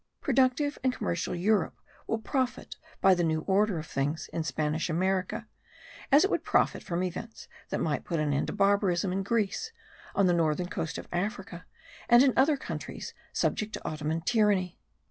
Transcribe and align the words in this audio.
Productive 0.19 0.79
and 0.83 0.91
commercial 0.91 1.35
Europe 1.35 1.75
will 2.07 2.17
profit 2.17 2.75
by 3.01 3.13
the 3.13 3.23
new 3.23 3.41
order 3.41 3.77
of 3.77 3.85
things 3.85 4.31
in 4.33 4.41
Spanish 4.43 4.89
America, 4.89 5.47
as 6.11 6.23
it 6.25 6.31
would 6.31 6.43
profit 6.43 6.81
from 6.81 7.03
events 7.03 7.47
that 7.69 7.79
might 7.79 8.03
put 8.03 8.19
an 8.19 8.33
end 8.33 8.47
to 8.47 8.53
barbarism 8.53 9.11
in 9.11 9.21
Greece, 9.21 9.71
on 10.15 10.25
the 10.25 10.33
northern 10.33 10.69
coast 10.69 10.97
of 10.97 11.07
Africa 11.11 11.67
and 12.09 12.23
in 12.23 12.33
other 12.35 12.57
countries 12.57 13.13
subject 13.31 13.73
to 13.73 13.87
Ottoman 13.87 14.21
tyranny. 14.21 14.79